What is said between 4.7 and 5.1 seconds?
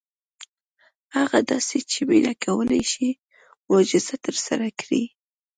کړي.